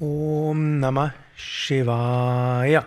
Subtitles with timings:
[0.00, 2.84] Om Namah Shivaya.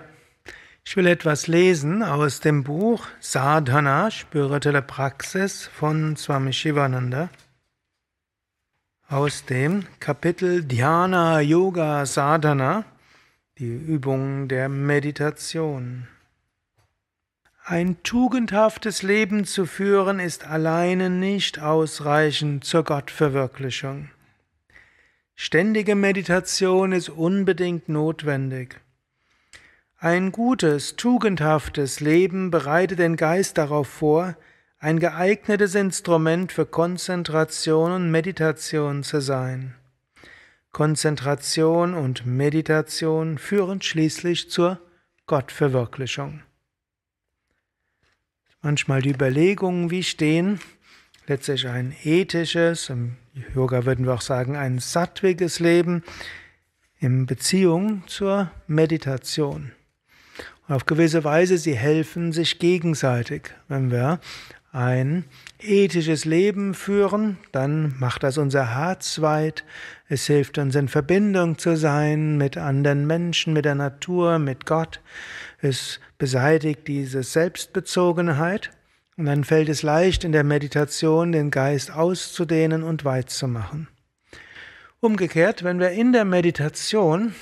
[0.83, 7.29] Ich will etwas lesen aus dem Buch Sadhana, spirituelle Praxis von Swami Shivananda.
[9.07, 12.83] Aus dem Kapitel Dhyana Yoga Sadhana,
[13.57, 16.09] die Übung der Meditation.
[17.63, 24.09] Ein tugendhaftes Leben zu führen ist alleine nicht ausreichend zur Gottverwirklichung.
[25.39, 28.81] Ständige Meditation ist unbedingt notwendig.
[29.99, 34.35] Ein gutes, tugendhaftes Leben bereitet den Geist darauf vor,
[34.79, 39.75] ein geeignetes Instrument für Konzentration und Meditation zu sein.
[40.71, 44.79] Konzentration und Meditation führen schließlich zur
[45.27, 46.41] Gottverwirklichung.
[48.63, 50.59] Manchmal die Überlegungen, wie stehen
[51.27, 53.15] letztlich ein ethisches, im
[53.53, 56.03] Yoga würden wir auch sagen, ein sattwiges Leben
[56.99, 59.71] in Beziehung zur Meditation.
[60.67, 63.53] Und auf gewisse Weise, sie helfen sich gegenseitig.
[63.67, 64.19] Wenn wir
[64.71, 65.25] ein
[65.59, 69.63] ethisches Leben führen, dann macht das unser Herz weit.
[70.07, 75.01] Es hilft uns in Verbindung zu sein mit anderen Menschen, mit der Natur, mit Gott.
[75.59, 78.71] Es beseitigt diese Selbstbezogenheit.
[79.17, 83.87] Und dann fällt es leicht in der Meditation, den Geist auszudehnen und weit zu machen.
[84.99, 87.33] Umgekehrt, wenn wir in der Meditation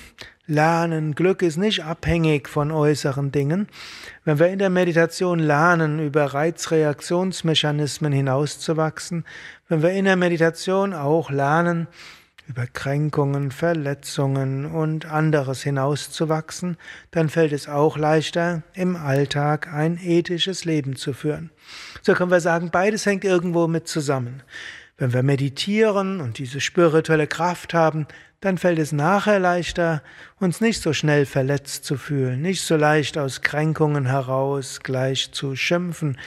[0.48, 3.68] lernen, Glück ist nicht abhängig von äußeren Dingen,
[4.24, 9.26] wenn wir in der Meditation lernen, über Reizreaktionsmechanismen hinauszuwachsen,
[9.68, 11.88] wenn wir in der Meditation auch lernen,
[12.48, 16.78] über Kränkungen, Verletzungen und anderes hinauszuwachsen,
[17.12, 21.52] dann fällt es auch leichter, im Alltag ein ethisches Leben zu führen.
[22.02, 24.44] So können wir sagen, beides hängt irgendwo mit zusammen.
[24.98, 28.08] Wenn wir meditieren und diese spirituelle Kraft haben,
[28.46, 30.04] dann fällt es nachher leichter,
[30.40, 35.56] uns nicht so schnell verletzt zu fühlen, nicht so leicht aus Kränkungen heraus gleich zu
[35.56, 36.20] schimpfen,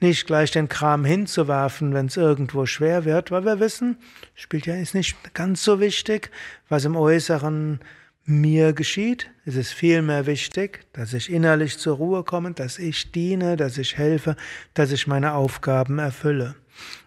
[0.00, 3.98] nicht gleich den Kram hinzuwerfen, wenn es irgendwo schwer wird, weil wir wissen,
[4.34, 6.30] spielt ja ist nicht ganz so wichtig,
[6.70, 7.80] was im Äußeren
[8.26, 9.30] mir geschieht.
[9.44, 13.96] Es ist vielmehr wichtig, dass ich innerlich zur Ruhe komme, dass ich diene, dass ich
[13.96, 14.36] helfe,
[14.74, 16.56] dass ich meine Aufgaben erfülle.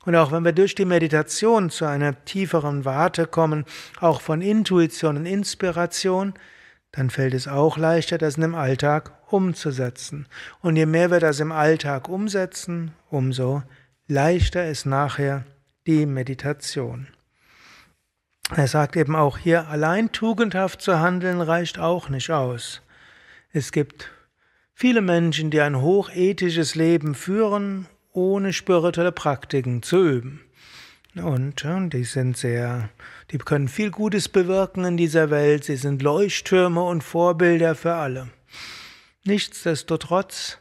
[0.06, 3.66] Und auch wenn wir durch die Meditation zu einer tieferen Warte kommen,
[4.00, 6.34] auch von Intuition und Inspiration,
[6.92, 10.26] dann fällt es auch leichter, das im Alltag umzusetzen.
[10.62, 13.62] Und je mehr wir das im Alltag umsetzen, umso
[14.08, 15.46] leichter ist nachher
[15.86, 17.08] die Meditation.
[18.56, 22.82] Er sagt eben auch hier, allein tugendhaft zu handeln reicht auch nicht aus.
[23.52, 24.12] Es gibt
[24.74, 30.42] viele Menschen, die ein hochethisches Leben führen ohne spirituelle Praktiken zu üben.
[31.16, 32.90] Und die sind sehr,
[33.32, 35.64] die können viel Gutes bewirken in dieser Welt.
[35.64, 38.30] Sie sind Leuchttürme und Vorbilder für alle.
[39.26, 40.60] Nichtsdestotrotz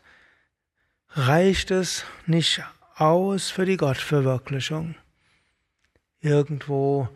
[1.11, 2.63] reicht es nicht
[2.97, 4.95] aus für die Gottverwirklichung.
[6.21, 7.09] Irgendwo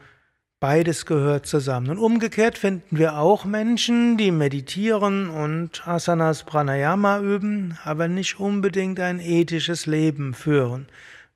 [0.62, 1.90] Beides gehört zusammen.
[1.90, 9.00] Und umgekehrt finden wir auch Menschen, die meditieren und Asanas Pranayama üben, aber nicht unbedingt
[9.00, 10.86] ein ethisches Leben führen.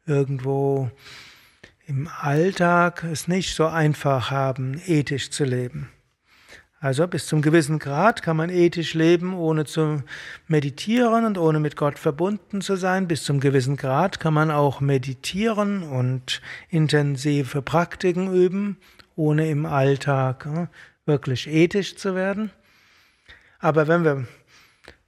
[0.06, 0.92] Irgendwo
[1.88, 5.88] im Alltag es nicht so einfach haben, ethisch zu leben.
[6.78, 10.04] Also bis zum gewissen Grad kann man ethisch leben, ohne zu
[10.46, 13.08] meditieren und ohne mit Gott verbunden zu sein.
[13.08, 18.76] Bis zum gewissen Grad kann man auch meditieren und intensive Praktiken üben,
[19.16, 20.68] ohne im Alltag
[21.06, 22.50] wirklich ethisch zu werden.
[23.58, 24.26] Aber wenn wir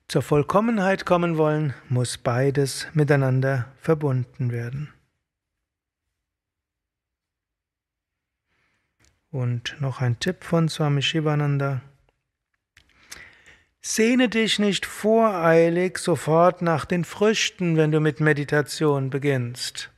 [0.08, 4.92] zur Vollkommenheit kommen wollen, muss beides miteinander verbunden werden.
[9.30, 11.82] Und noch ein Tipp von Swami Shivananda.
[13.82, 19.90] Sehne dich nicht voreilig sofort nach den Früchten, wenn du mit Meditation beginnst.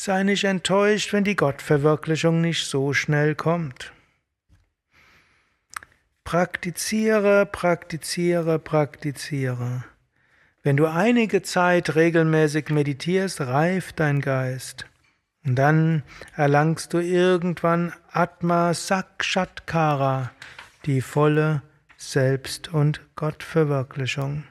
[0.00, 3.92] Sei nicht enttäuscht, wenn die Gottverwirklichung nicht so schnell kommt.
[6.22, 9.82] Praktiziere, praktiziere, praktiziere.
[10.62, 14.86] Wenn du einige Zeit regelmäßig meditierst, reift dein Geist.
[15.44, 16.04] Und dann
[16.36, 20.30] erlangst du irgendwann Atma Sakshatkara,
[20.86, 21.62] die volle
[21.96, 24.44] Selbst- und Gottverwirklichung.